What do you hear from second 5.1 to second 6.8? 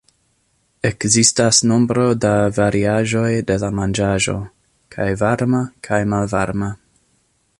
varma kaj malvarma.